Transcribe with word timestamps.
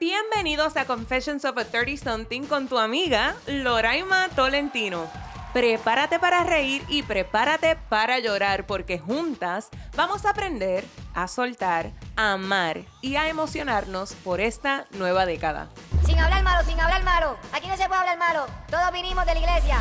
Bienvenidos 0.00 0.76
a 0.76 0.84
Confessions 0.84 1.44
of 1.44 1.58
a 1.58 1.64
30 1.64 1.96
Something 1.96 2.42
con 2.42 2.68
tu 2.68 2.78
amiga 2.78 3.34
Loraima 3.48 4.28
Tolentino. 4.28 5.08
Prepárate 5.52 6.20
para 6.20 6.44
reír 6.44 6.84
y 6.88 7.02
prepárate 7.02 7.74
para 7.88 8.20
llorar 8.20 8.64
porque 8.64 9.00
juntas 9.00 9.70
vamos 9.96 10.24
a 10.24 10.30
aprender 10.30 10.84
a 11.14 11.26
soltar, 11.26 11.90
a 12.14 12.34
amar 12.34 12.82
y 13.02 13.16
a 13.16 13.28
emocionarnos 13.28 14.12
por 14.12 14.40
esta 14.40 14.86
nueva 14.92 15.26
década. 15.26 15.68
Sin 16.06 16.20
hablar 16.20 16.44
malo, 16.44 16.64
sin 16.64 16.78
hablar 16.78 17.02
malo. 17.02 17.36
Aquí 17.52 17.66
no 17.66 17.76
se 17.76 17.88
puede 17.88 17.98
hablar 17.98 18.18
malo. 18.18 18.46
Todos 18.70 18.92
vinimos 18.92 19.26
de 19.26 19.34
la 19.34 19.40
iglesia. 19.40 19.80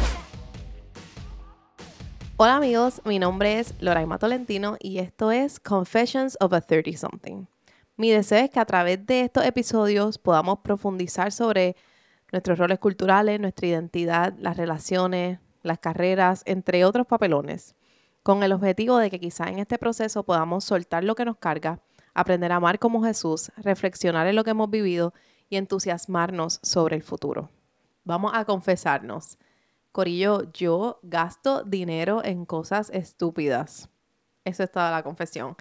Hola 2.38 2.56
amigos, 2.56 3.02
mi 3.06 3.20
nombre 3.20 3.60
es 3.60 3.76
Loraima 3.82 4.18
Tolentino 4.18 4.78
y 4.80 4.98
esto 4.98 5.32
es 5.32 5.60
Confessions 5.60 6.38
of 6.40 6.54
a 6.54 6.62
30 6.62 6.98
Something. 6.98 7.57
Mi 7.98 8.12
deseo 8.12 8.46
es 8.46 8.52
que 8.52 8.60
a 8.60 8.66
través 8.66 9.04
de 9.08 9.22
estos 9.22 9.44
episodios 9.44 10.20
podamos 10.20 10.60
profundizar 10.60 11.32
sobre 11.32 11.76
nuestros 12.32 12.60
roles 12.60 12.78
culturales, 12.78 13.40
nuestra 13.40 13.66
identidad, 13.66 14.36
las 14.38 14.56
relaciones, 14.56 15.40
las 15.64 15.80
carreras, 15.80 16.44
entre 16.46 16.86
otros 16.86 17.08
papelones, 17.08 17.76
con 18.22 18.44
el 18.44 18.52
objetivo 18.52 18.98
de 18.98 19.10
que 19.10 19.20
quizá 19.20 19.50
en 19.50 19.58
este 19.58 19.80
proceso 19.80 20.22
podamos 20.22 20.64
soltar 20.64 21.04
lo 21.04 21.16
que 21.16 21.26
nos 21.26 21.38
carga, 21.38 21.82
aprender 22.14 22.52
a 22.52 22.58
amar 22.58 22.78
como 22.78 23.04
Jesús, 23.04 23.52
reflexionar 23.58 24.28
en 24.28 24.36
lo 24.36 24.44
que 24.44 24.52
hemos 24.52 24.70
vivido 24.70 25.16
y 25.50 25.58
entusiasmarnos 25.58 26.60
sobre 26.62 26.98
el 26.98 27.02
futuro. 27.02 27.50
Vamos 28.04 28.34
a 28.36 28.46
confesarnos. 28.46 29.40
Corillo, 29.92 30.52
yo 30.52 31.00
gasto 31.02 31.64
dinero 31.64 32.24
en 32.24 32.46
cosas 32.46 32.92
estúpidas. 32.92 33.90
Eso 34.46 34.62
es 34.62 34.72
toda 34.72 34.92
la 34.92 35.02
confesión. 35.02 35.56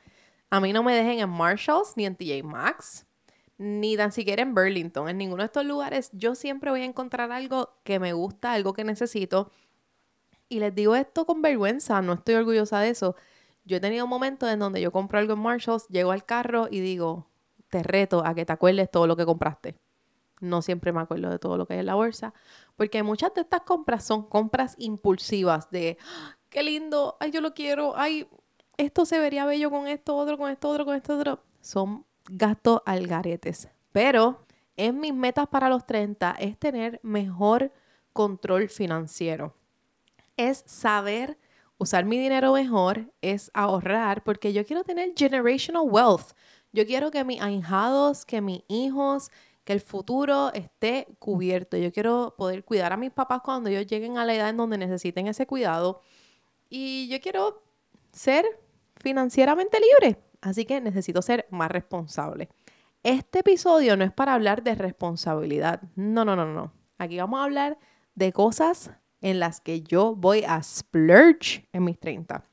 A 0.51 0.61
mí 0.61 0.73
no 0.73 0.83
me 0.83 0.95
dejen 0.95 1.19
en 1.19 1.29
Marshalls 1.29 1.95
ni 1.97 2.07
en 2.07 2.17
TJ 2.17 2.43
Maxx, 2.45 3.07
ni 3.59 3.97
tan 3.97 4.13
siquiera 4.13 4.43
en 4.43 4.55
Burlington. 4.55 5.09
En 5.09 5.19
ninguno 5.19 5.43
de 5.43 5.47
estos 5.47 5.65
lugares 5.65 6.11
yo 6.13 6.35
siempre 6.35 6.71
voy 6.71 6.83
a 6.83 6.85
encontrar 6.85 7.33
algo 7.33 7.75
que 7.85 7.99
me 7.99 8.13
gusta, 8.13 8.53
algo 8.53 8.73
que 8.73 8.85
necesito. 8.85 9.51
Y 10.49 10.61
les 10.61 10.75
digo 10.75 10.95
esto 10.95 11.27
con 11.27 11.43
vergüenza, 11.43 12.01
no 12.03 12.13
estoy 12.13 12.37
orgullosa 12.37 12.79
de 12.81 12.91
eso. 12.91 13.17
Yo 13.65 13.79
he 13.79 13.81
tenido 13.81 14.07
momentos 14.07 14.49
en 14.49 14.61
donde 14.61 14.81
yo 14.81 14.93
compro 14.93 15.19
algo 15.19 15.33
en 15.33 15.41
Marshalls, 15.41 15.89
llego 15.89 16.13
al 16.13 16.25
carro 16.25 16.69
y 16.71 16.79
digo, 16.79 17.27
te 17.69 17.83
reto 17.83 18.25
a 18.25 18.35
que 18.35 18.45
te 18.47 18.53
acuerdes 18.53 18.91
todo 18.91 19.09
lo 19.09 19.17
que 19.17 19.27
compraste. 19.27 19.77
No 20.41 20.63
siempre 20.63 20.93
me 20.93 21.01
acuerdo 21.01 21.31
de 21.31 21.39
todo 21.41 21.57
lo 21.57 21.67
que 21.67 21.75
hay 21.75 21.81
en 21.81 21.87
la 21.87 21.95
bolsa, 21.95 22.35
porque 22.77 23.03
muchas 23.03 23.35
de 23.35 23.41
estas 23.41 23.63
compras 23.63 24.05
son 24.05 24.29
compras 24.29 24.77
impulsivas 24.79 25.71
de, 25.71 25.99
¡Ah, 26.01 26.37
qué 26.51 26.63
lindo, 26.63 27.17
ay, 27.19 27.33
yo 27.33 27.41
lo 27.41 27.55
quiero, 27.55 27.97
ay, 27.97 28.29
esto 28.77 29.07
se 29.07 29.19
vería 29.19 29.45
bello 29.47 29.71
con 29.71 29.87
esto 29.87 30.17
otro, 30.17 30.39
con 30.39 30.51
esto 30.51 30.69
otro, 30.69 30.85
con 30.85 30.95
esto 30.95 31.17
otro. 31.17 31.43
Son 31.61 32.05
gastos 32.29 32.83
algaretes. 32.85 33.69
Pero 33.93 34.47
en 34.77 35.01
mis 35.01 35.15
metas 35.15 35.49
para 35.49 35.69
los 35.69 35.87
30 35.87 36.37
es 36.39 36.59
tener 36.59 37.01
mejor 37.03 37.73
control 38.13 38.69
financiero. 38.69 39.55
Es 40.37 40.65
saber 40.67 41.39
usar 41.79 42.05
mi 42.05 42.19
dinero 42.19 42.53
mejor, 42.53 43.13
es 43.23 43.51
ahorrar, 43.55 44.23
porque 44.23 44.53
yo 44.53 44.65
quiero 44.65 44.85
tener 44.85 45.13
generational 45.17 45.85
wealth. 45.87 46.33
Yo 46.73 46.85
quiero 46.87 47.11
que 47.11 47.25
mis 47.25 47.41
ahijados, 47.41 48.25
que 48.25 48.41
mis 48.41 48.63
hijos, 48.69 49.31
que 49.65 49.73
el 49.73 49.81
futuro 49.81 50.53
esté 50.53 51.09
cubierto. 51.19 51.77
Yo 51.77 51.93
quiero 51.93 52.35
poder 52.37 52.65
cuidar 52.65 52.93
a 52.93 52.97
mis 52.97 53.11
papás 53.11 53.41
cuando 53.43 53.69
ellos 53.69 53.87
lleguen 53.87 54.19
a 54.19 54.25
la 54.25 54.35
edad 54.35 54.51
en 54.51 54.57
donde 54.57 54.79
necesiten 54.79 55.27
ese 55.27 55.47
cuidado. 55.47 56.03
Y 56.69 57.09
yo 57.09 57.21
quiero 57.21 57.63
ser 58.13 58.47
financieramente 59.07 59.79
libre. 59.79 60.21
Así 60.41 60.65
que 60.65 60.81
necesito 60.81 61.23
ser 61.23 61.47
más 61.53 61.71
responsable. 61.71 62.49
Este 63.05 63.39
episodio 63.39 63.97
no 63.97 64.03
es 64.03 64.11
para 64.11 64.35
hablar 64.35 64.65
de 64.65 64.75
responsabilidad. 64.75 65.81
No, 65.95 66.25
no, 66.25 66.35
no, 66.35 66.45
no. 66.45 66.73
Aquí 66.99 67.17
vamos 67.17 67.39
a 67.39 67.45
hablar 67.45 67.79
de 68.17 68.33
cosas 68.33 68.91
en 69.21 69.39
las 69.39 69.61
que 69.61 69.83
yo 69.83 70.17
voy 70.17 70.43
a 70.43 70.61
splurge 70.61 71.69
en 71.73 71.85
mis 71.85 72.01
30. 72.01 72.45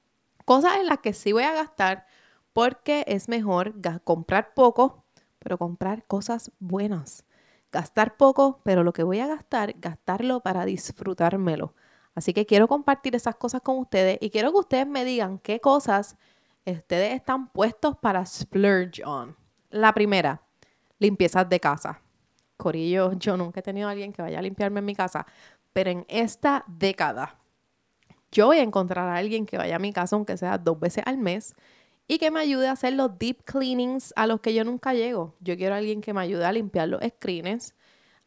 Cosas 0.46 0.74
en 0.80 0.86
las 0.86 1.00
que 1.00 1.14
sí 1.14 1.32
voy 1.32 1.42
a 1.42 1.54
gastar 1.54 2.06
porque 2.54 3.04
es 3.08 3.30
mejor 3.30 3.74
comprar 4.04 4.54
poco, 4.54 5.06
pero 5.40 5.58
comprar 5.58 6.06
cosas 6.06 6.52
buenas. 6.60 7.26
Gastar 7.72 8.16
poco, 8.16 8.62
pero 8.64 8.84
lo 8.84 8.94
que 8.94 9.02
voy 9.02 9.22
a 9.22 9.26
gastar, 9.26 9.74
gastarlo 9.80 10.42
para 10.42 10.66
disfrutármelo. 10.66 11.74
Así 12.14 12.32
que 12.32 12.46
quiero 12.46 12.68
compartir 12.68 13.16
esas 13.16 13.38
cosas 13.38 13.62
con 13.62 13.80
ustedes 13.80 14.20
y 14.22 14.30
quiero 14.30 14.52
que 14.52 14.60
ustedes 14.60 14.86
me 14.86 15.04
digan 15.04 15.40
qué 15.40 15.60
cosas 15.60 16.16
ustedes 16.72 17.14
están 17.14 17.50
puestos 17.50 17.98
para 17.98 18.26
splurge 18.26 19.04
on. 19.06 19.36
La 19.70 19.94
primera, 19.94 20.42
limpiezas 21.00 21.50
de 21.50 21.60
casa. 21.60 22.02
Corillo, 22.58 23.14
yo 23.14 23.36
nunca 23.36 23.60
he 23.60 23.64
tenido 23.64 23.88
a 23.88 23.92
alguien 23.92 24.14
que 24.14 24.22
vaya 24.22 24.40
a 24.40 24.42
limpiarme 24.42 24.80
en 24.80 24.86
mi 24.86 24.96
casa, 24.96 25.26
pero 25.74 25.90
en 25.90 26.06
esta 26.08 26.64
década 26.68 27.38
yo 28.34 28.48
voy 28.48 28.58
a 28.58 28.64
encontrar 28.64 29.08
a 29.08 29.16
alguien 29.16 29.46
que 29.46 29.58
vaya 29.58 29.76
a 29.76 29.80
mi 29.80 29.94
casa, 29.94 30.16
aunque 30.16 30.38
sea 30.38 30.58
dos 30.58 30.80
veces 30.80 31.04
al 31.06 31.20
mes, 31.20 31.54
y 32.08 32.18
que 32.18 32.32
me 32.32 32.40
ayude 32.40 32.68
a 32.68 32.72
hacer 32.72 32.94
los 32.94 33.18
deep 33.20 33.44
cleanings 33.44 34.12
a 34.16 34.26
los 34.26 34.42
que 34.42 34.56
yo 34.56 34.64
nunca 34.64 34.94
llego. 34.94 35.36
Yo 35.40 35.56
quiero 35.56 35.76
a 35.76 35.78
alguien 35.78 36.02
que 36.02 36.14
me 36.14 36.22
ayude 36.22 36.44
a 36.44 36.52
limpiar 36.52 36.88
los 36.88 37.02
screens, 37.02 37.76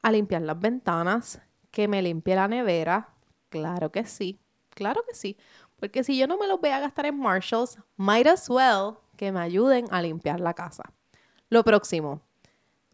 a 0.03 0.13
limpiar 0.13 0.43
las 0.43 0.61
ventanas, 0.61 1.43
que 1.73 1.89
me 1.89 2.03
limpie 2.03 2.37
la 2.37 2.47
nevera. 2.47 3.15
Claro 3.49 3.91
que 3.91 4.05
sí, 4.07 4.39
claro 4.71 5.03
que 5.09 5.15
sí. 5.15 5.37
Porque 5.79 6.05
si 6.05 6.17
yo 6.17 6.27
no 6.27 6.39
me 6.39 6.47
los 6.47 6.61
voy 6.61 6.71
a 6.71 6.81
gastar 6.81 7.07
en 7.07 7.19
Marshalls, 7.19 7.79
might 7.97 8.27
as 8.27 8.49
well 8.49 8.99
que 9.17 9.33
me 9.33 9.41
ayuden 9.41 9.87
a 9.91 10.01
limpiar 10.03 10.41
la 10.41 10.55
casa. 10.55 10.85
Lo 11.49 11.65
próximo, 11.65 12.21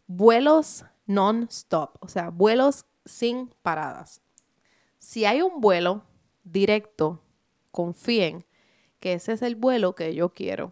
vuelos 0.07 0.85
non-stop, 1.05 1.97
o 2.01 2.07
sea, 2.07 2.29
vuelos 2.29 2.85
sin 3.05 3.53
paradas. 3.61 4.21
Si 4.99 5.25
hay 5.25 5.41
un 5.41 5.59
vuelo 5.59 6.03
directo, 6.43 7.21
confíen 7.71 8.45
que 8.99 9.13
ese 9.13 9.33
es 9.33 9.41
el 9.41 9.55
vuelo 9.55 9.95
que 9.95 10.15
yo 10.15 10.29
quiero. 10.29 10.71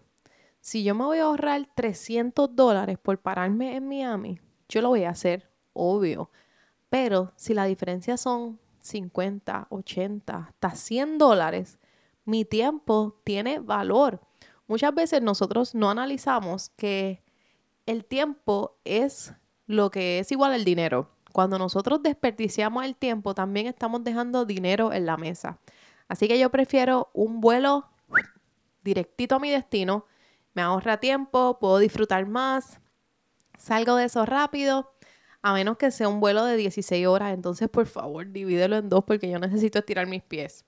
Si 0.62 0.84
yo 0.84 0.96
me 0.96 1.04
voy 1.04 1.18
a 1.18 1.24
ahorrar 1.24 1.68
300 1.76 2.56
dólares 2.56 2.98
por 2.98 3.20
pararme 3.20 3.76
en 3.76 3.88
Miami, 3.88 4.40
yo 4.70 4.82
lo 4.82 4.90
voy 4.90 5.04
a 5.04 5.10
hacer, 5.10 5.50
obvio. 5.74 6.30
Pero 6.90 7.34
si 7.36 7.54
la 7.54 7.66
diferencia 7.66 8.16
son 8.16 8.60
50, 8.82 9.68
80, 9.70 10.38
hasta 10.38 10.72
100 10.72 11.18
dólares, 11.18 11.80
mi 12.26 12.46
tiempo 12.46 13.20
tiene 13.24 13.60
valor. 13.60 14.22
Muchas 14.68 14.94
veces 14.94 15.22
nosotros 15.22 15.76
no 15.76 15.90
analizamos 15.90 16.70
que 16.70 17.24
el 17.86 18.06
tiempo 18.06 18.78
es 18.86 19.34
lo 19.66 19.92
que 19.92 20.20
es 20.20 20.32
igual 20.32 20.54
al 20.54 20.64
dinero. 20.64 21.10
Cuando 21.34 21.58
nosotros 21.58 22.04
desperdiciamos 22.04 22.86
el 22.86 22.96
tiempo, 22.96 23.34
también 23.34 23.68
estamos 23.68 24.04
dejando 24.04 24.46
dinero 24.46 24.94
en 24.94 25.06
la 25.06 25.18
mesa. 25.18 25.60
Así 26.08 26.28
que 26.28 26.38
yo 26.38 26.50
prefiero 26.50 27.10
un 27.14 27.40
vuelo 27.42 27.90
directito 28.84 29.36
a 29.36 29.40
mi 29.40 29.50
destino. 29.50 30.06
Me 30.54 30.62
ahorra 30.62 31.00
tiempo, 31.00 31.58
puedo 31.60 31.80
disfrutar 31.80 32.28
más, 32.28 32.82
salgo 33.58 33.96
de 33.96 34.06
eso 34.06 34.26
rápido, 34.26 34.92
a 35.42 35.54
menos 35.54 35.78
que 35.78 35.92
sea 35.92 36.10
un 36.10 36.20
vuelo 36.20 36.44
de 36.44 36.58
16 36.58 37.08
horas. 37.08 37.34
Entonces, 37.34 37.70
por 37.70 37.86
favor, 37.86 38.30
divídelo 38.30 38.76
en 38.76 38.90
dos 38.90 39.06
porque 39.06 39.30
yo 39.30 39.40
necesito 39.40 39.80
estirar 39.80 40.08
mis 40.08 40.24
pies. 40.24 40.66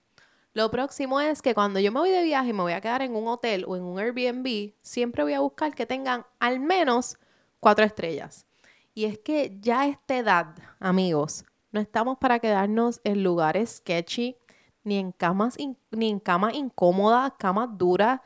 Lo 0.54 0.70
próximo 0.70 1.20
es 1.20 1.42
que 1.42 1.56
cuando 1.56 1.80
yo 1.80 1.92
me 1.92 2.00
voy 2.00 2.12
de 2.12 2.22
viaje 2.22 2.50
y 2.50 2.54
me 2.54 2.62
voy 2.62 2.74
a 2.74 2.82
quedar 2.82 3.02
en 3.02 3.16
un 3.16 3.28
hotel 3.28 3.66
o 3.68 3.76
en 3.76 3.82
un 3.82 3.98
Airbnb, 3.98 4.74
siempre 4.84 5.24
voy 5.24 5.34
a 5.34 5.40
buscar 5.40 5.74
que 5.74 5.88
tengan 5.88 6.28
al 6.40 6.60
menos 6.60 7.18
cuatro 7.60 7.84
estrellas. 7.84 8.46
Y 8.94 9.06
es 9.06 9.18
que 9.18 9.58
ya 9.60 9.82
a 9.82 9.88
esta 9.88 10.16
edad, 10.16 10.56
amigos, 10.80 11.44
no 11.72 11.80
estamos 11.80 12.20
para 12.20 12.38
quedarnos 12.38 13.02
en 13.04 13.24
lugares 13.24 13.78
sketchy, 13.78 14.38
ni 14.84 15.00
en 15.00 15.12
camas, 15.12 15.58
ni 15.90 16.10
en 16.10 16.20
camas 16.20 16.54
incómodas, 16.54 17.34
camas 17.40 17.70
duras. 17.76 18.22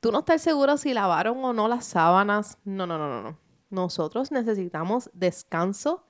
Tú 0.00 0.10
no 0.12 0.20
estás 0.20 0.40
seguro 0.40 0.78
si 0.78 0.94
lavaron 0.94 1.44
o 1.44 1.52
no 1.52 1.68
las 1.68 1.84
sábanas. 1.84 2.56
No, 2.64 2.86
no, 2.86 2.96
no, 2.96 3.08
no, 3.08 3.22
no. 3.22 3.38
Nosotros 3.68 4.32
necesitamos 4.32 5.10
descanso, 5.12 6.06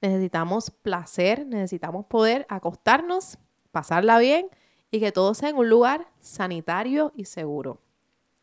necesitamos 0.00 0.70
placer, 0.70 1.44
necesitamos 1.44 2.06
poder 2.06 2.46
acostarnos, 2.48 3.36
pasarla 3.72 4.20
bien 4.20 4.48
y 4.90 5.00
que 5.00 5.12
todo 5.12 5.34
sea 5.34 5.50
en 5.50 5.56
un 5.56 5.68
lugar 5.68 6.08
sanitario 6.20 7.12
y 7.14 7.24
seguro. 7.26 7.80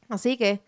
Así 0.09 0.37
que, 0.37 0.63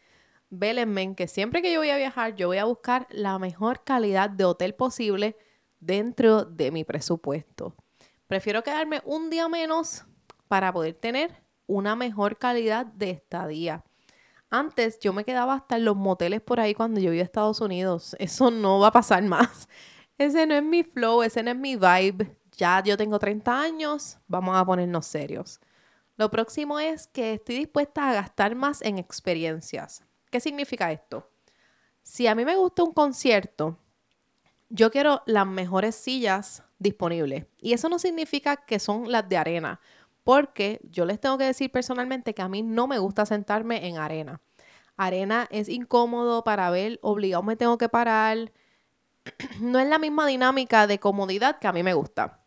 vélenme 0.49 1.15
que 1.15 1.27
siempre 1.27 1.61
que 1.61 1.71
yo 1.71 1.79
voy 1.79 1.89
a 1.89 1.97
viajar, 1.97 2.35
yo 2.35 2.47
voy 2.47 2.57
a 2.57 2.65
buscar 2.65 3.07
la 3.11 3.37
mejor 3.39 3.83
calidad 3.83 4.29
de 4.29 4.45
hotel 4.45 4.73
posible 4.73 5.37
dentro 5.79 6.45
de 6.45 6.71
mi 6.71 6.83
presupuesto. 6.83 7.75
Prefiero 8.27 8.63
quedarme 8.63 9.01
un 9.05 9.29
día 9.29 9.47
menos 9.47 10.05
para 10.47 10.73
poder 10.73 10.95
tener 10.95 11.43
una 11.67 11.95
mejor 11.95 12.37
calidad 12.37 12.85
de 12.85 13.11
estadía. 13.11 13.83
Antes 14.49 14.99
yo 14.99 15.11
me 15.11 15.25
quedaba 15.25 15.55
hasta 15.55 15.75
en 15.75 15.85
los 15.85 15.95
moteles 15.95 16.41
por 16.41 16.59
ahí 16.59 16.73
cuando 16.73 16.99
yo 16.99 17.11
iba 17.11 17.21
a 17.21 17.25
Estados 17.25 17.61
Unidos. 17.61 18.15
Eso 18.19 18.49
no 18.49 18.79
va 18.79 18.87
a 18.87 18.91
pasar 18.91 19.23
más. 19.23 19.67
Ese 20.17 20.47
no 20.47 20.55
es 20.55 20.63
mi 20.63 20.83
flow, 20.83 21.21
ese 21.21 21.43
no 21.43 21.51
es 21.51 21.57
mi 21.57 21.75
vibe. 21.75 22.35
Ya 22.53 22.81
yo 22.81 22.97
tengo 22.97 23.19
30 23.19 23.61
años, 23.61 24.17
vamos 24.27 24.57
a 24.57 24.65
ponernos 24.65 25.05
serios. 25.05 25.59
Lo 26.17 26.31
próximo 26.31 26.79
es 26.79 27.07
que 27.07 27.33
estoy 27.33 27.55
dispuesta 27.55 28.09
a 28.09 28.13
gastar 28.13 28.55
más 28.55 28.81
en 28.81 28.97
experiencias. 28.97 30.03
¿Qué 30.31 30.39
significa 30.39 30.91
esto? 30.91 31.29
Si 32.01 32.25
a 32.25 32.33
mí 32.33 32.43
me 32.43 32.55
gusta 32.55 32.83
un 32.83 32.91
concierto, 32.91 33.77
yo 34.69 34.89
quiero 34.89 35.21
las 35.27 35.45
mejores 35.45 35.95
sillas 35.95 36.63
disponibles. 36.79 37.45
Y 37.61 37.73
eso 37.73 37.87
no 37.87 37.99
significa 37.99 38.57
que 38.57 38.79
son 38.79 39.11
las 39.11 39.29
de 39.29 39.37
arena, 39.37 39.79
porque 40.23 40.81
yo 40.89 41.05
les 41.05 41.19
tengo 41.19 41.37
que 41.37 41.45
decir 41.45 41.71
personalmente 41.71 42.33
que 42.33 42.41
a 42.41 42.49
mí 42.49 42.63
no 42.63 42.87
me 42.87 42.97
gusta 42.97 43.25
sentarme 43.25 43.87
en 43.87 43.97
arena. 43.97 44.41
Arena 44.97 45.47
es 45.51 45.69
incómodo 45.69 46.43
para 46.43 46.71
ver, 46.71 46.99
obligado 47.03 47.43
me 47.43 47.55
tengo 47.55 47.77
que 47.77 47.89
parar. 47.89 48.51
No 49.61 49.77
es 49.77 49.87
la 49.87 49.99
misma 49.99 50.25
dinámica 50.25 50.87
de 50.87 50.99
comodidad 50.99 51.59
que 51.59 51.67
a 51.67 51.73
mí 51.73 51.83
me 51.83 51.93
gusta. 51.93 52.46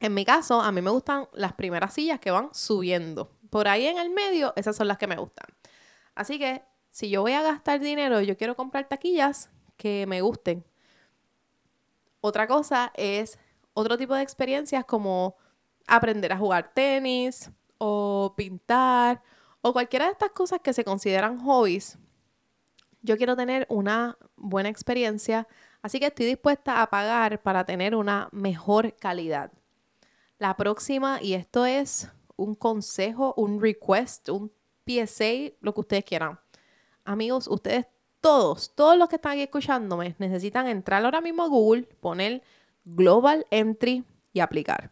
En 0.00 0.14
mi 0.14 0.24
caso, 0.24 0.60
a 0.60 0.72
mí 0.72 0.82
me 0.82 0.90
gustan 0.90 1.28
las 1.32 1.54
primeras 1.54 1.94
sillas 1.94 2.20
que 2.20 2.30
van 2.30 2.50
subiendo. 2.52 3.30
Por 3.50 3.68
ahí 3.68 3.86
en 3.86 3.98
el 3.98 4.10
medio, 4.10 4.52
esas 4.56 4.76
son 4.76 4.88
las 4.88 4.98
que 4.98 5.06
me 5.06 5.16
gustan. 5.16 5.46
Así 6.14 6.38
que 6.38 6.62
si 6.90 7.08
yo 7.10 7.22
voy 7.22 7.32
a 7.32 7.42
gastar 7.42 7.80
dinero, 7.80 8.20
yo 8.20 8.36
quiero 8.36 8.56
comprar 8.56 8.88
taquillas 8.88 9.50
que 9.76 10.06
me 10.06 10.20
gusten. 10.20 10.64
Otra 12.20 12.46
cosa 12.46 12.92
es 12.94 13.38
otro 13.74 13.96
tipo 13.96 14.14
de 14.14 14.22
experiencias 14.22 14.84
como 14.84 15.36
aprender 15.86 16.32
a 16.32 16.38
jugar 16.38 16.72
tenis 16.74 17.50
o 17.78 18.34
pintar 18.36 19.22
o 19.60 19.72
cualquiera 19.72 20.06
de 20.06 20.12
estas 20.12 20.30
cosas 20.30 20.60
que 20.62 20.72
se 20.72 20.84
consideran 20.84 21.38
hobbies. 21.40 21.98
Yo 23.02 23.16
quiero 23.16 23.36
tener 23.36 23.66
una 23.68 24.18
buena 24.36 24.68
experiencia, 24.68 25.46
así 25.82 26.00
que 26.00 26.06
estoy 26.06 26.26
dispuesta 26.26 26.82
a 26.82 26.90
pagar 26.90 27.42
para 27.42 27.64
tener 27.64 27.94
una 27.94 28.28
mejor 28.32 28.96
calidad. 28.96 29.52
La 30.38 30.54
próxima, 30.56 31.18
y 31.22 31.32
esto 31.32 31.64
es 31.64 32.08
un 32.36 32.54
consejo, 32.54 33.32
un 33.38 33.60
request, 33.60 34.28
un 34.28 34.52
PSA, 34.86 35.52
lo 35.60 35.72
que 35.72 35.80
ustedes 35.80 36.04
quieran. 36.04 36.38
Amigos, 37.04 37.48
ustedes 37.48 37.86
todos, 38.20 38.74
todos 38.74 38.98
los 38.98 39.08
que 39.08 39.16
están 39.16 39.32
aquí 39.32 39.42
escuchándome, 39.42 40.14
necesitan 40.18 40.66
entrar 40.66 41.04
ahora 41.04 41.20
mismo 41.20 41.42
a 41.42 41.48
Google, 41.48 41.84
poner 42.00 42.42
Global 42.84 43.46
Entry 43.50 44.04
y 44.32 44.40
aplicar. 44.40 44.90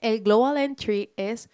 El 0.00 0.22
Global 0.22 0.56
Entry 0.56 1.12
es, 1.16 1.50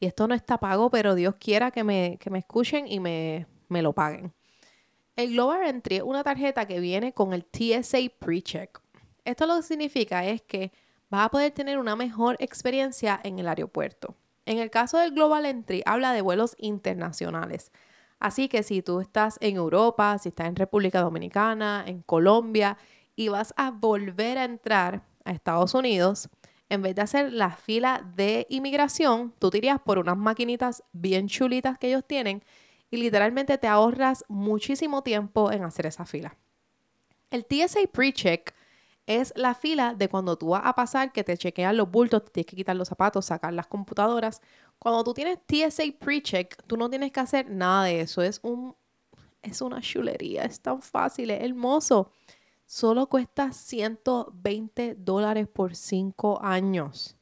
y 0.00 0.06
esto 0.06 0.26
no 0.26 0.34
está 0.34 0.58
pago, 0.58 0.90
pero 0.90 1.14
Dios 1.14 1.36
quiera 1.38 1.70
que 1.70 1.84
me, 1.84 2.18
que 2.20 2.30
me 2.30 2.40
escuchen 2.40 2.88
y 2.88 2.98
me, 2.98 3.46
me 3.68 3.82
lo 3.82 3.92
paguen. 3.92 4.32
El 5.14 5.32
Global 5.32 5.68
Entry 5.68 5.96
es 5.96 6.02
una 6.02 6.24
tarjeta 6.24 6.66
que 6.66 6.80
viene 6.80 7.12
con 7.12 7.32
el 7.32 7.44
TSA 7.44 7.98
PreCheck. 8.18 8.80
Esto 9.24 9.46
lo 9.46 9.56
que 9.56 9.62
significa 9.62 10.26
es 10.26 10.42
que 10.42 10.72
vas 11.10 11.26
a 11.26 11.28
poder 11.28 11.52
tener 11.52 11.78
una 11.78 11.96
mejor 11.96 12.36
experiencia 12.38 13.20
en 13.22 13.38
el 13.38 13.48
aeropuerto. 13.48 14.14
En 14.46 14.58
el 14.58 14.70
caso 14.70 14.98
del 14.98 15.12
Global 15.12 15.44
Entry, 15.44 15.82
habla 15.84 16.12
de 16.12 16.22
vuelos 16.22 16.56
internacionales. 16.58 17.72
Así 18.18 18.48
que 18.48 18.62
si 18.62 18.82
tú 18.82 19.00
estás 19.00 19.38
en 19.40 19.56
Europa, 19.56 20.16
si 20.18 20.28
estás 20.28 20.46
en 20.46 20.56
República 20.56 21.00
Dominicana, 21.00 21.84
en 21.86 22.02
Colombia 22.02 22.78
y 23.16 23.28
vas 23.28 23.52
a 23.56 23.70
volver 23.70 24.38
a 24.38 24.44
entrar 24.44 25.02
a 25.24 25.32
Estados 25.32 25.74
Unidos, 25.74 26.28
en 26.68 26.82
vez 26.82 26.94
de 26.94 27.02
hacer 27.02 27.32
la 27.32 27.50
fila 27.50 28.08
de 28.14 28.46
inmigración, 28.48 29.34
tú 29.38 29.50
te 29.50 29.58
irías 29.58 29.80
por 29.80 29.98
unas 29.98 30.16
maquinitas 30.16 30.84
bien 30.92 31.26
chulitas 31.26 31.78
que 31.78 31.88
ellos 31.88 32.04
tienen 32.06 32.44
y 32.90 32.98
literalmente 32.98 33.58
te 33.58 33.66
ahorras 33.66 34.24
muchísimo 34.28 35.02
tiempo 35.02 35.50
en 35.50 35.64
hacer 35.64 35.86
esa 35.86 36.06
fila. 36.06 36.36
El 37.30 37.44
TSA 37.44 37.80
PreCheck 37.92 38.54
es 39.18 39.32
la 39.36 39.54
fila 39.54 39.94
de 39.94 40.08
cuando 40.08 40.36
tú 40.36 40.50
vas 40.50 40.62
a 40.64 40.74
pasar, 40.74 41.12
que 41.12 41.24
te 41.24 41.36
chequean 41.36 41.76
los 41.76 41.90
bultos, 41.90 42.24
te 42.24 42.30
tienes 42.30 42.46
que 42.46 42.56
quitar 42.56 42.76
los 42.76 42.88
zapatos, 42.88 43.26
sacar 43.26 43.52
las 43.52 43.66
computadoras. 43.66 44.40
Cuando 44.78 45.02
tú 45.02 45.14
tienes 45.14 45.38
TSA 45.46 45.84
PreCheck, 45.98 46.62
tú 46.66 46.76
no 46.76 46.88
tienes 46.88 47.10
que 47.10 47.20
hacer 47.20 47.50
nada 47.50 47.84
de 47.84 48.00
eso. 48.02 48.22
Es 48.22 48.38
un 48.42 48.76
es 49.42 49.62
una 49.62 49.80
chulería, 49.80 50.44
es 50.44 50.60
tan 50.60 50.82
fácil, 50.82 51.30
es 51.30 51.42
hermoso. 51.42 52.12
Solo 52.66 53.08
cuesta 53.08 53.52
120 53.52 54.94
dólares 54.96 55.48
por 55.48 55.74
5 55.74 56.40
años. 56.42 57.16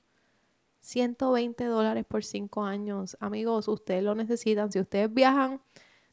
120 0.80 1.64
dólares 1.64 2.04
por 2.06 2.24
5 2.24 2.64
años. 2.64 3.16
Amigos, 3.20 3.68
ustedes 3.68 4.02
lo 4.02 4.14
necesitan. 4.14 4.70
Si 4.72 4.80
ustedes 4.80 5.12
viajan, 5.12 5.62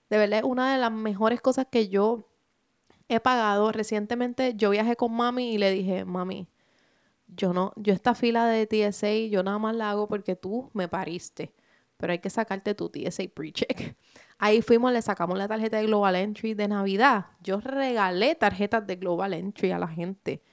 de 0.10 0.18
verdad 0.18 0.39
es 0.39 0.45
una 0.45 0.71
de 0.71 0.80
las 0.80 0.92
mejores 0.92 1.42
cosas 1.42 1.68
que 1.69 1.89
yo 1.89 2.30
he 3.07 3.19
pagado. 3.19 3.72
Recientemente 3.72 4.54
yo 4.56 4.69
viajé 4.69 4.96
con 4.96 5.13
mami 5.13 5.54
y 5.54 5.57
le 5.57 5.72
dije, 5.72 6.06
mami, 6.06 6.48
yo 7.28 7.54
no, 7.54 7.74
yo 7.75 7.94
esta 7.94 8.16
fila 8.16 8.48
de 8.48 8.68
TSA, 8.68 9.30
yo 9.30 9.44
nada 9.44 9.60
más 9.60 9.75
la 9.75 9.92
hago 9.92 10.07
porque 10.07 10.36
tú 10.36 10.69
me 10.74 10.88
pariste. 10.88 11.54
Pero 11.98 12.12
hay 12.12 12.19
que 12.19 12.30
sacarte 12.30 12.75
tu 12.75 12.90
TSA 12.90 13.24
pre-check. 13.34 13.96
Ahí 14.38 14.62
fuimos, 14.62 14.92
le 14.92 15.02
sacamos 15.02 15.38
la 15.38 15.48
tarjeta 15.48 15.78
de 15.78 15.86
Global 15.86 16.16
Entry 16.16 16.54
de 16.54 16.68
Navidad. 16.68 17.28
Yo 17.42 17.62
regalé 17.62 18.36
tarjetas 18.36 18.86
de 18.86 18.98
Global 18.98 19.34
Entry 19.34 19.72
a 19.72 19.80
la 19.80 19.88
gente. 19.88 20.44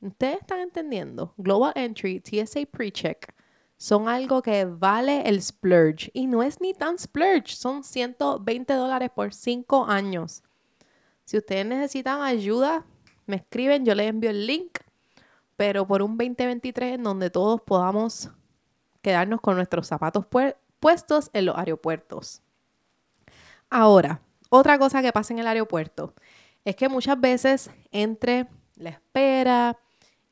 ¿Ustedes 0.00 0.40
están 0.40 0.60
entendiendo? 0.60 1.34
Global 1.36 1.72
Entry, 1.74 2.20
TSA 2.20 2.66
pre-check 2.70 3.34
son 3.82 4.08
algo 4.08 4.42
que 4.42 4.64
vale 4.64 5.28
el 5.28 5.42
splurge. 5.42 6.08
Y 6.14 6.28
no 6.28 6.44
es 6.44 6.60
ni 6.60 6.72
tan 6.72 6.96
splurge, 6.96 7.56
son 7.56 7.82
120 7.82 8.74
dólares 8.74 9.10
por 9.12 9.34
5 9.34 9.86
años. 9.86 10.44
Si 11.32 11.38
ustedes 11.38 11.64
necesitan 11.64 12.20
ayuda, 12.20 12.84
me 13.24 13.36
escriben, 13.36 13.86
yo 13.86 13.94
les 13.94 14.10
envío 14.10 14.28
el 14.28 14.46
link, 14.46 14.80
pero 15.56 15.86
por 15.86 16.02
un 16.02 16.18
2023 16.18 16.96
en 16.96 17.04
donde 17.04 17.30
todos 17.30 17.58
podamos 17.62 18.28
quedarnos 19.00 19.40
con 19.40 19.56
nuestros 19.56 19.86
zapatos 19.86 20.26
puestos 20.78 21.30
en 21.32 21.46
los 21.46 21.56
aeropuertos. 21.56 22.42
Ahora, 23.70 24.20
otra 24.50 24.78
cosa 24.78 25.00
que 25.00 25.10
pasa 25.10 25.32
en 25.32 25.38
el 25.38 25.46
aeropuerto 25.46 26.12
es 26.66 26.76
que 26.76 26.90
muchas 26.90 27.18
veces 27.18 27.70
entre 27.92 28.46
la 28.74 28.90
espera 28.90 29.78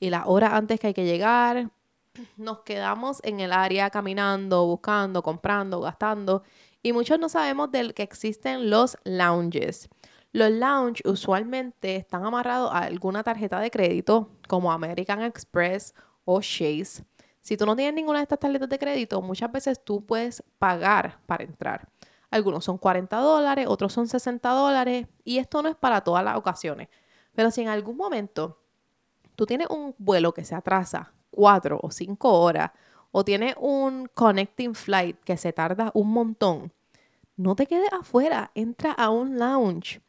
y 0.00 0.10
la 0.10 0.26
hora 0.26 0.54
antes 0.54 0.78
que 0.78 0.88
hay 0.88 0.94
que 0.94 1.06
llegar, 1.06 1.70
nos 2.36 2.58
quedamos 2.58 3.20
en 3.22 3.40
el 3.40 3.54
área 3.54 3.88
caminando, 3.88 4.66
buscando, 4.66 5.22
comprando, 5.22 5.80
gastando 5.80 6.42
y 6.82 6.92
muchos 6.92 7.18
no 7.18 7.30
sabemos 7.30 7.72
del 7.72 7.94
que 7.94 8.02
existen 8.02 8.68
los 8.68 8.98
lounges. 9.04 9.88
Los 10.32 10.50
lounge 10.52 11.02
usualmente 11.06 11.96
están 11.96 12.24
amarrados 12.24 12.70
a 12.72 12.78
alguna 12.78 13.24
tarjeta 13.24 13.58
de 13.58 13.70
crédito 13.70 14.30
como 14.46 14.70
American 14.70 15.22
Express 15.22 15.92
o 16.24 16.40
Chase. 16.40 17.04
Si 17.40 17.56
tú 17.56 17.66
no 17.66 17.74
tienes 17.74 17.94
ninguna 17.94 18.18
de 18.20 18.24
estas 18.24 18.38
tarjetas 18.38 18.68
de 18.68 18.78
crédito, 18.78 19.20
muchas 19.22 19.50
veces 19.50 19.82
tú 19.82 20.06
puedes 20.06 20.44
pagar 20.58 21.18
para 21.26 21.42
entrar. 21.42 21.88
Algunos 22.30 22.64
son 22.64 22.78
40 22.78 23.16
dólares, 23.16 23.66
otros 23.68 23.92
son 23.92 24.06
60 24.06 24.48
dólares 24.50 25.08
y 25.24 25.38
esto 25.38 25.62
no 25.62 25.68
es 25.68 25.74
para 25.74 26.02
todas 26.02 26.24
las 26.24 26.36
ocasiones. 26.36 26.88
Pero 27.34 27.50
si 27.50 27.62
en 27.62 27.68
algún 27.68 27.96
momento 27.96 28.58
tú 29.34 29.46
tienes 29.46 29.66
un 29.68 29.96
vuelo 29.98 30.32
que 30.32 30.44
se 30.44 30.54
atrasa 30.54 31.12
cuatro 31.30 31.80
o 31.82 31.90
cinco 31.90 32.40
horas 32.40 32.70
o 33.10 33.24
tienes 33.24 33.56
un 33.58 34.08
connecting 34.14 34.76
flight 34.76 35.18
que 35.24 35.36
se 35.36 35.52
tarda 35.52 35.90
un 35.94 36.12
montón, 36.12 36.72
no 37.36 37.56
te 37.56 37.66
quedes 37.66 37.92
afuera, 37.92 38.52
entra 38.54 38.92
a 38.92 39.10
un 39.10 39.38
lounge. 39.38 40.00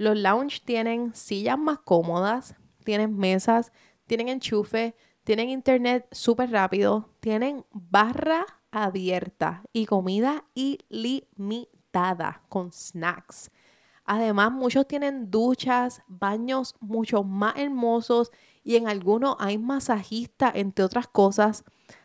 Los 0.00 0.16
lounge 0.16 0.62
tienen 0.64 1.14
sillas 1.14 1.58
más 1.58 1.80
cómodas, 1.80 2.54
tienen 2.84 3.18
mesas, 3.18 3.70
tienen 4.06 4.30
enchufe, 4.30 4.96
tienen 5.24 5.50
internet 5.50 6.08
súper 6.10 6.50
rápido, 6.50 7.10
tienen 7.20 7.66
barra 7.70 8.46
abierta 8.70 9.62
y 9.74 9.84
comida 9.84 10.46
ilimitada 10.54 12.40
con 12.48 12.72
snacks. 12.72 13.50
Además, 14.06 14.50
muchos 14.52 14.88
tienen 14.88 15.30
duchas, 15.30 16.00
baños 16.08 16.76
mucho 16.80 17.22
más 17.22 17.58
hermosos 17.58 18.32
y 18.64 18.76
en 18.76 18.88
algunos 18.88 19.36
hay 19.38 19.58
masajistas, 19.58 20.52
entre 20.54 20.82
otras 20.82 21.08
cosas. 21.08 21.62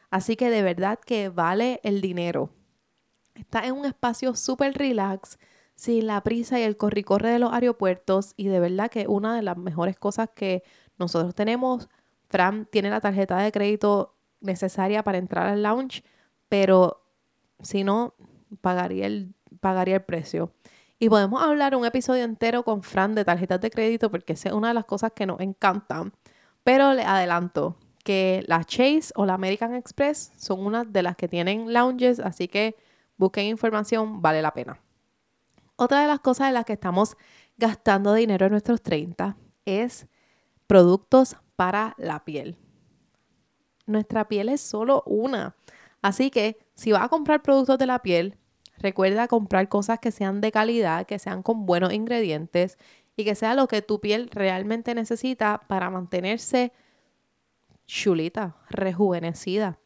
Así 0.10 0.36
que 0.36 0.50
de 0.50 0.64
verdad 0.64 1.00
que 1.00 1.30
vale 1.30 1.80
el 1.82 2.02
dinero. 2.02 2.50
Está 3.36 3.66
en 3.66 3.72
un 3.72 3.86
espacio 3.86 4.36
súper 4.36 4.74
relax 4.74 5.38
sin 5.76 6.08
la 6.08 6.22
prisa 6.22 6.60
y 6.60 6.64
el 6.64 6.78
corre-corre 6.78 7.30
de 7.30 7.40
los 7.40 7.52
aeropuertos 7.54 8.34
y 8.38 8.48
de 8.48 8.60
verdad 8.60 8.90
que 8.90 9.08
una 9.08 9.36
de 9.36 9.42
las 9.42 9.58
mejores 9.58 9.98
cosas 9.98 10.30
que 10.34 10.64
nosotros 10.98 11.36
tenemos, 11.36 11.90
Fran 12.30 12.66
tiene 12.66 12.90
la 12.90 13.02
tarjeta 13.02 13.38
de 13.38 13.52
crédito 13.52 14.16
necesaria 14.42 15.04
para 15.04 15.18
entrar 15.18 15.48
al 15.48 15.64
lounge, 15.64 16.04
pero 16.50 17.04
si 17.60 17.84
no, 17.84 18.16
pagaría 18.62 19.06
el, 19.06 19.34
pagaría 19.60 19.96
el 19.96 20.04
precio. 20.04 20.52
Y 20.98 21.10
podemos 21.10 21.44
hablar 21.44 21.76
un 21.76 21.86
episodio 21.86 22.24
entero 22.24 22.64
con 22.64 22.82
Fran 22.82 23.16
de 23.16 23.26
tarjetas 23.26 23.60
de 23.60 23.70
crédito 23.70 24.10
porque 24.10 24.34
esa 24.34 24.50
es 24.50 24.56
una 24.56 24.70
de 24.70 24.74
las 24.74 24.86
cosas 24.86 25.12
que 25.14 25.26
nos 25.26 25.42
encantan. 25.42 26.14
Pero 26.64 26.94
le 26.94 27.04
adelanto 27.04 27.78
que 28.04 28.44
la 28.48 28.64
Chase 28.64 29.12
o 29.16 29.26
la 29.26 29.34
American 29.34 29.76
Express 29.76 30.32
son 30.38 30.66
una 30.66 30.84
de 30.86 31.04
las 31.04 31.16
que 31.16 31.28
tienen 31.28 31.74
lounges, 31.74 32.20
así 32.20 32.48
que 32.48 32.76
busquen 33.18 33.46
información, 33.46 34.22
vale 34.22 34.42
la 34.42 34.54
pena. 34.54 34.80
Otra 35.78 36.02
de 36.02 36.08
las 36.08 36.20
cosas 36.20 36.48
en 36.48 36.54
las 36.54 36.66
que 36.66 36.74
estamos 36.74 37.18
gastando 37.58 38.14
dinero 38.14 38.46
en 38.46 38.52
nuestros 38.52 38.82
30 38.82 39.38
es 39.66 40.08
productos 40.68 41.38
para 41.56 41.96
la 41.98 42.24
piel. 42.24 42.58
Nuestra 43.86 44.28
piel 44.28 44.50
es 44.50 44.62
solo 44.62 45.04
una. 45.06 45.56
Así 46.02 46.32
que 46.32 46.58
si 46.76 46.92
vas 46.92 47.04
a 47.04 47.10
comprar 47.10 47.42
productos 47.42 47.78
de 47.78 47.86
la 47.86 48.02
piel, 48.02 48.38
recuerda 48.78 49.28
comprar 49.28 49.70
cosas 49.70 50.00
que 50.00 50.12
sean 50.12 50.42
de 50.42 50.52
calidad, 50.52 51.06
que 51.06 51.20
sean 51.20 51.44
con 51.44 51.66
buenos 51.66 51.94
ingredientes 51.94 52.78
y 53.16 53.24
que 53.24 53.36
sea 53.36 53.54
lo 53.54 53.68
que 53.68 53.82
tu 53.82 54.00
piel 54.00 54.30
realmente 54.32 54.96
necesita 54.96 55.62
para 55.68 55.90
mantenerse 55.90 56.74
chulita, 57.86 58.58
rejuvenecida. 58.70 59.80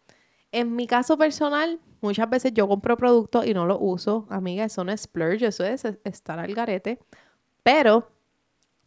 En 0.51 0.75
mi 0.75 0.87
caso 0.87 1.17
personal, 1.17 1.79
muchas 2.01 2.29
veces 2.29 2.53
yo 2.53 2.67
compro 2.67 2.97
productos 2.97 3.45
y 3.45 3.53
no 3.53 3.65
los 3.65 3.77
uso. 3.79 4.25
Amiga, 4.29 4.63
eso 4.63 4.83
no 4.83 4.91
es 4.91 5.01
splurge, 5.01 5.45
eso 5.45 5.63
es 5.63 5.85
estar 6.03 6.39
al 6.39 6.53
garete. 6.53 6.99
Pero 7.63 8.11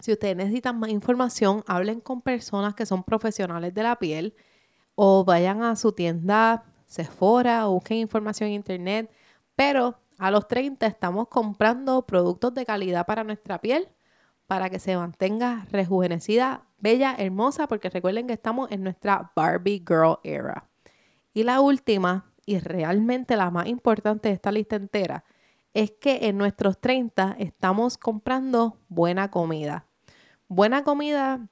si 0.01 0.13
ustedes 0.13 0.37
necesitan 0.37 0.79
más 0.79 0.91
información, 0.91 1.63
hablen 1.67 2.01
con 2.01 2.23
personas 2.23 2.75
que 2.75 2.87
son 2.87 3.05
profesionales 3.05 3.73
de 3.75 3.83
la 3.85 3.97
piel 3.99 4.35
o 4.97 5.25
vayan 5.25 5.63
a 5.63 5.77
su 5.77 5.93
tienda 5.93 6.65
Sephora 6.87 7.69
o 7.69 7.75
busquen 7.75 7.99
información 7.99 8.49
en 8.49 8.57
internet. 8.57 9.11
Pero 9.55 9.99
a 10.19 10.31
los 10.31 10.49
30 10.49 10.87
estamos 10.87 11.29
comprando 11.29 12.05
productos 12.07 12.53
de 12.55 12.67
calidad 12.67 13.07
para 13.07 13.25
nuestra 13.25 13.61
piel 13.61 13.89
para 14.47 14.69
que 14.69 14.79
se 14.79 14.97
mantenga 14.97 15.67
rejuvenecida, 15.71 16.65
bella, 16.79 17.15
hermosa, 17.17 17.69
porque 17.69 17.89
recuerden 17.89 18.27
que 18.27 18.35
estamos 18.35 18.71
en 18.71 18.83
nuestra 18.83 19.33
Barbie 19.35 19.83
Girl 19.87 20.19
era. 20.25 20.69
Y 21.35 21.45
la 21.45 21.61
última, 21.61 22.33
y 22.47 22.59
realmente 22.59 23.37
la 23.37 23.51
más 23.51 23.67
importante 23.67 24.29
de 24.29 24.35
esta 24.35 24.53
lista 24.53 24.77
entera, 24.77 25.25
es 25.75 25.93
que 25.93 26.29
en 26.29 26.39
nuestros 26.39 26.79
30 26.81 27.37
estamos 27.39 27.97
comprando 27.97 28.79
buena 28.89 29.31
comida. 29.31 29.87
Buena 30.49 30.85
comida 30.85 31.49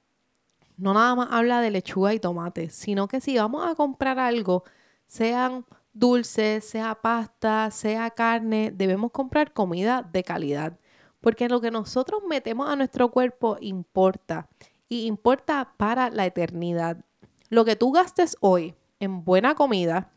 no 0.81 0.95
nada 0.95 1.13
más 1.15 1.27
habla 1.31 1.61
de 1.61 1.69
lechuga 1.69 2.13
y 2.13 2.19
tomate, 2.19 2.71
sino 2.71 3.07
que 3.07 3.21
si 3.21 3.37
vamos 3.37 3.69
a 3.69 3.75
comprar 3.75 4.17
algo, 4.17 4.63
sean 5.05 5.63
dulces, 5.93 6.65
sea 6.65 6.95
pasta, 6.95 7.69
sea 7.69 8.09
carne, 8.09 8.71
debemos 8.75 9.11
comprar 9.11 9.53
comida 9.53 10.07
de 10.11 10.23
calidad. 10.23 10.79
Porque 11.19 11.49
lo 11.49 11.61
que 11.61 11.69
nosotros 11.69 12.23
metemos 12.27 12.67
a 12.67 12.75
nuestro 12.75 13.11
cuerpo 13.11 13.57
importa 13.61 14.49
y 14.89 15.05
importa 15.05 15.73
para 15.77 16.09
la 16.09 16.25
eternidad. 16.25 17.05
Lo 17.49 17.63
que 17.63 17.75
tú 17.75 17.91
gastes 17.91 18.35
hoy 18.39 18.73
en 19.01 19.25
buena 19.25 19.55
comida 19.55 20.13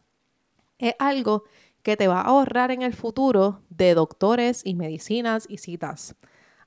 es 0.78 0.94
algo 1.00 1.42
que 1.82 1.96
te 1.96 2.06
va 2.06 2.20
a 2.20 2.26
ahorrar 2.26 2.70
en 2.70 2.82
el 2.82 2.94
futuro 2.94 3.62
de 3.70 3.94
doctores 3.94 4.62
y 4.64 4.74
medicinas 4.74 5.46
y 5.48 5.58
citas. 5.58 6.14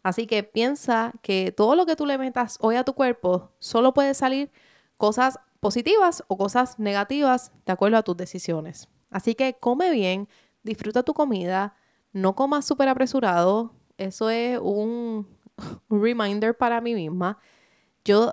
Así 0.04 0.28
que 0.28 0.44
piensa 0.44 1.14
que 1.22 1.54
todo 1.56 1.76
lo 1.76 1.86
que 1.86 1.96
tú 1.96 2.06
le 2.06 2.18
metas 2.18 2.58
hoy 2.62 2.76
a 2.76 2.84
tu 2.84 2.94
cuerpo 2.94 3.52
solo 3.60 3.94
puede 3.94 4.14
salir 4.14 4.52
cosas 4.98 5.40
positivas 5.60 6.24
o 6.28 6.38
cosas 6.38 6.80
negativas 6.80 7.52
de 7.66 7.74
acuerdo 7.74 7.98
a 7.98 8.04
tus 8.04 8.18
decisiones. 8.18 8.90
Así 9.10 9.36
que 9.36 9.54
come 9.54 9.92
bien, 9.92 10.28
disfruta 10.64 11.04
tu 11.04 11.14
comida, 11.14 11.76
no 12.14 12.36
comas 12.36 12.66
súper 12.66 12.90
apresurado, 12.90 13.74
eso 13.98 14.30
es 14.30 14.60
un, 14.62 15.28
reminder 15.90 16.56
para 16.56 16.82
mí 16.82 16.94
misma. 16.94 17.40
Yo, 18.06 18.32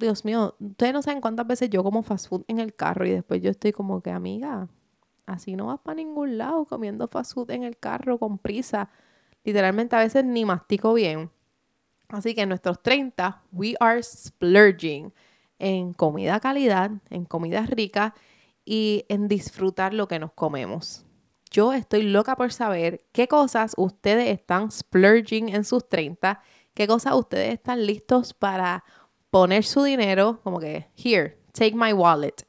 Dios 0.00 0.24
mío, 0.24 0.56
ustedes 0.58 0.92
no 0.92 1.02
saben 1.02 1.20
cuántas 1.20 1.46
veces 1.46 1.70
yo 1.70 1.84
como 1.84 2.02
fast 2.02 2.28
food 2.28 2.44
en 2.48 2.58
el 2.58 2.74
carro 2.74 3.06
y 3.06 3.10
después 3.10 3.40
yo 3.42 3.50
estoy 3.50 3.72
como 3.72 4.00
que, 4.00 4.10
amiga, 4.10 4.68
así 5.26 5.54
no 5.56 5.66
vas 5.66 5.80
para 5.80 5.96
ningún 5.96 6.38
lado 6.38 6.64
comiendo 6.64 7.06
fast 7.08 7.34
food 7.34 7.50
en 7.50 7.62
el 7.62 7.76
carro 7.76 8.18
con 8.18 8.38
prisa. 8.38 8.90
Literalmente 9.44 9.96
a 9.96 10.00
veces 10.00 10.24
ni 10.24 10.44
mastico 10.44 10.94
bien. 10.94 11.30
Así 12.08 12.34
que 12.34 12.42
en 12.42 12.48
nuestros 12.48 12.82
30, 12.82 13.42
we 13.52 13.74
are 13.78 14.02
splurging 14.02 15.12
en 15.58 15.92
comida 15.92 16.40
calidad, 16.40 16.90
en 17.10 17.24
comida 17.24 17.62
rica 17.66 18.14
y 18.64 19.04
en 19.08 19.28
disfrutar 19.28 19.94
lo 19.94 20.08
que 20.08 20.18
nos 20.18 20.32
comemos. 20.32 21.04
Yo 21.50 21.72
estoy 21.72 22.02
loca 22.02 22.36
por 22.36 22.52
saber 22.52 23.04
qué 23.12 23.28
cosas 23.28 23.74
ustedes 23.76 24.28
están 24.28 24.70
splurging 24.70 25.48
en 25.48 25.64
sus 25.64 25.88
30, 25.88 26.40
qué 26.74 26.86
cosas 26.86 27.14
ustedes 27.14 27.54
están 27.54 27.86
listos 27.86 28.34
para 28.34 28.84
poner 29.30 29.64
su 29.64 29.82
dinero, 29.82 30.40
como 30.42 30.58
que, 30.58 30.88
here, 30.96 31.38
take 31.52 31.74
my 31.74 31.92
wallet. 31.92 32.44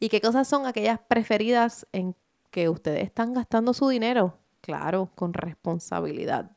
Y 0.00 0.08
qué 0.08 0.20
cosas 0.20 0.46
son 0.46 0.66
aquellas 0.66 1.00
preferidas 1.00 1.86
en 1.92 2.14
que 2.50 2.68
ustedes 2.68 3.02
están 3.04 3.34
gastando 3.34 3.74
su 3.74 3.88
dinero. 3.88 4.38
Claro, 4.60 5.10
con 5.14 5.32
responsabilidad. 5.32 6.50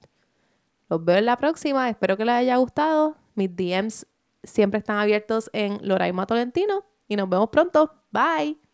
Los 0.90 1.04
veo 1.04 1.18
en 1.18 1.26
la 1.26 1.38
próxima. 1.38 1.90
Espero 1.90 2.18
que 2.18 2.26
les 2.26 2.36
haya 2.36 2.58
gustado. 2.58 3.16
Mis 3.36 3.56
DMs 3.56 4.06
siempre 4.44 4.80
están 4.80 4.98
abiertos 4.98 5.50
en 5.54 5.80
Loraima 5.82 6.26
Tolentino. 6.26 6.84
Y 7.08 7.16
nos 7.16 7.30
vemos 7.30 7.50
pronto. 7.50 7.94
Bye. 8.12 8.71